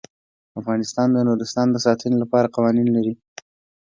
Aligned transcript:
افغانستان 0.59 1.07
د 1.13 1.17
نورستان 1.27 1.67
د 1.71 1.77
ساتنې 1.85 2.17
لپاره 2.23 2.51
قوانین 2.55 2.87
لري. 2.95 3.13